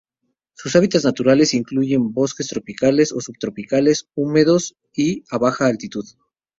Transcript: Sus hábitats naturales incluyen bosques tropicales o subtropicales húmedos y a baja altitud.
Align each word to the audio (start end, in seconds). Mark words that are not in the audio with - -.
Sus 0.53 0.75
hábitats 0.75 1.05
naturales 1.05 1.53
incluyen 1.53 2.11
bosques 2.11 2.47
tropicales 2.47 3.11
o 3.13 3.19
subtropicales 3.19 4.09
húmedos 4.15 4.75
y 4.95 5.23
a 5.29 5.37
baja 5.37 5.67
altitud. 5.67 6.05